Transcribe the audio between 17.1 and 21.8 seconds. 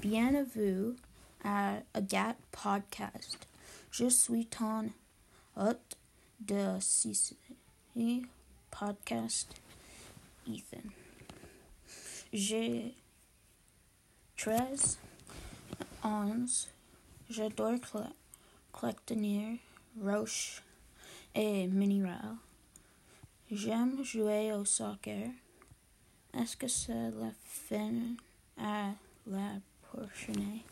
J'adore cl- collectionner roches et